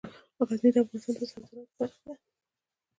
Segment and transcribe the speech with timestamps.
[0.47, 2.13] غزني د افغانستان د صادراتو برخه ده.